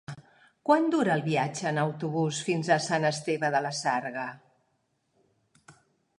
[0.69, 4.29] Quant dura el viatge en autobús fins a Sant Esteve de la Sarga?